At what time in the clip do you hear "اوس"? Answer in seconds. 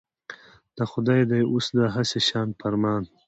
1.51-1.67